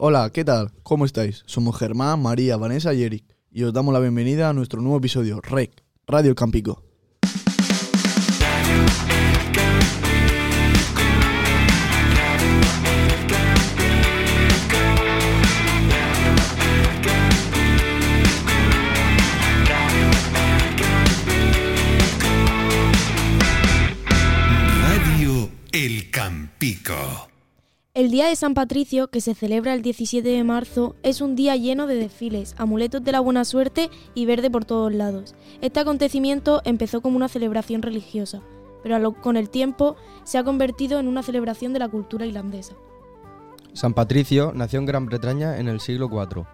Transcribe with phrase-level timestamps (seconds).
[0.00, 0.70] Hola, ¿qué tal?
[0.84, 1.42] ¿Cómo estáis?
[1.46, 5.40] Somos Germán, María, Vanessa y Eric y os damos la bienvenida a nuestro nuevo episodio,
[5.40, 5.72] REC,
[6.06, 6.84] Radio Campico.
[24.80, 27.28] Radio El Campico.
[27.98, 31.56] El Día de San Patricio, que se celebra el 17 de marzo, es un día
[31.56, 35.34] lleno de desfiles, amuletos de la buena suerte y verde por todos lados.
[35.62, 38.40] Este acontecimiento empezó como una celebración religiosa,
[38.84, 42.76] pero con el tiempo se ha convertido en una celebración de la cultura irlandesa.
[43.72, 46.46] San Patricio nació en Gran Bretaña en el siglo IV,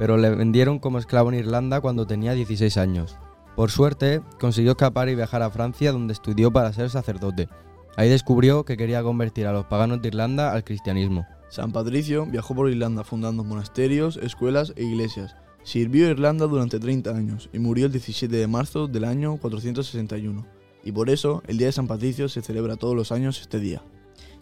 [0.00, 3.18] pero le vendieron como esclavo en Irlanda cuando tenía 16 años.
[3.54, 7.48] Por suerte, consiguió escapar y viajar a Francia donde estudió para ser sacerdote.
[7.96, 11.26] Ahí descubrió que quería convertir a los paganos de Irlanda al cristianismo.
[11.50, 15.36] San Patricio viajó por Irlanda fundando monasterios, escuelas e iglesias.
[15.62, 20.46] Sirvió a Irlanda durante 30 años y murió el 17 de marzo del año 461.
[20.82, 23.82] Y por eso el Día de San Patricio se celebra todos los años este día.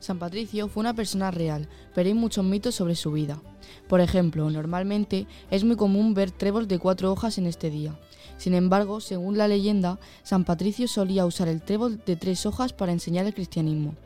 [0.00, 3.40] San Patricio fue una persona real, pero hay muchos mitos sobre su vida.
[3.88, 7.98] Por ejemplo, normalmente es muy común ver tréboles de cuatro hojas en este día.
[8.36, 12.92] Sin embargo, según la leyenda, San Patricio solía usar el trébol de tres hojas para
[12.92, 13.96] enseñar el cristianismo.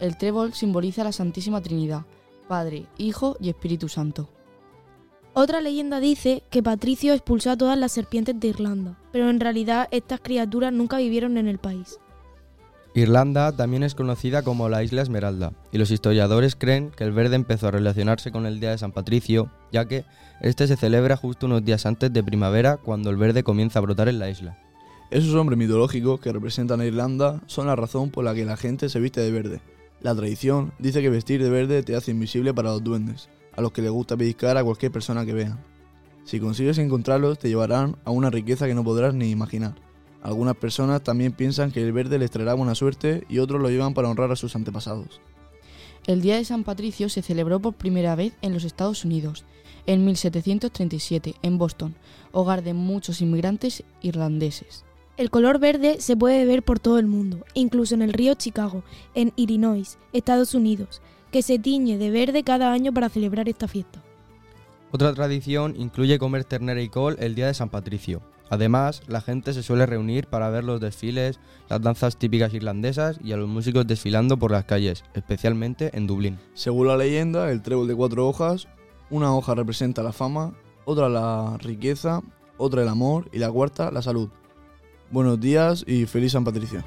[0.00, 2.04] El trébol simboliza la Santísima Trinidad,
[2.48, 4.28] Padre, Hijo y Espíritu Santo.
[5.34, 9.86] Otra leyenda dice que Patricio expulsó a todas las serpientes de Irlanda, pero en realidad
[9.92, 11.98] estas criaturas nunca vivieron en el país.
[12.94, 17.36] Irlanda también es conocida como la Isla Esmeralda, y los historiadores creen que el verde
[17.36, 20.04] empezó a relacionarse con el Día de San Patricio, ya que
[20.40, 24.08] este se celebra justo unos días antes de primavera cuando el verde comienza a brotar
[24.08, 24.58] en la isla.
[25.10, 28.88] Esos hombres mitológicos que representan a Irlanda son la razón por la que la gente
[28.88, 29.60] se viste de verde.
[30.00, 33.72] La tradición dice que vestir de verde te hace invisible para los duendes, a los
[33.72, 35.58] que les gusta pellizcar a cualquier persona que vean.
[36.24, 39.74] Si consigues encontrarlos te llevarán a una riqueza que no podrás ni imaginar.
[40.22, 43.94] Algunas personas también piensan que el verde les traerá buena suerte y otros lo llevan
[43.94, 45.20] para honrar a sus antepasados.
[46.06, 49.44] El Día de San Patricio se celebró por primera vez en los Estados Unidos,
[49.86, 51.94] en 1737, en Boston,
[52.32, 54.84] hogar de muchos inmigrantes irlandeses.
[55.16, 58.84] El color verde se puede ver por todo el mundo, incluso en el río Chicago,
[59.14, 61.02] en Illinois, Estados Unidos,
[61.32, 64.02] que se tiñe de verde cada año para celebrar esta fiesta.
[64.90, 68.22] Otra tradición incluye comer ternera y col el día de San Patricio.
[68.50, 71.38] Además, la gente se suele reunir para ver los desfiles,
[71.68, 76.38] las danzas típicas irlandesas y a los músicos desfilando por las calles, especialmente en Dublín.
[76.54, 78.66] Según la leyenda, el trébol de cuatro hojas,
[79.10, 80.54] una hoja representa la fama,
[80.86, 82.22] otra la riqueza,
[82.56, 84.30] otra el amor y la cuarta la salud.
[85.10, 86.82] Buenos días y feliz San Patricio.